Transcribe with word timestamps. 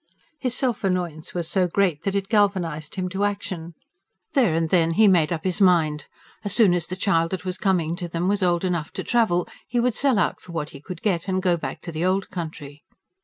His 0.39 0.55
self 0.57 0.83
annoyance 0.83 1.35
was 1.35 1.47
so 1.47 1.67
great 1.67 2.01
that 2.01 2.15
it 2.15 2.27
galvanised 2.27 2.95
him 2.95 3.07
to 3.09 3.23
action. 3.23 3.75
There 4.33 4.55
and 4.55 4.67
then 4.71 4.93
he 4.93 5.07
made 5.07 5.31
up 5.31 5.43
his 5.43 5.61
mind: 5.61 6.07
as 6.43 6.55
soon 6.55 6.73
as 6.73 6.87
the 6.87 6.95
child 6.95 7.29
that 7.29 7.45
was 7.45 7.59
coming 7.59 7.95
to 7.97 8.07
them 8.07 8.27
was 8.27 8.41
old 8.41 8.65
enough 8.65 8.91
to 8.93 9.03
travel, 9.03 9.47
he 9.67 9.79
would 9.79 9.93
sell 9.93 10.17
out 10.17 10.41
for 10.41 10.53
what 10.53 10.71
he 10.71 10.81
could 10.81 11.03
get, 11.03 11.27
and 11.27 11.39
go 11.39 11.55
back 11.55 11.83
to 11.83 11.91
the 11.91 12.03
old 12.03 12.31
country. 12.31 12.81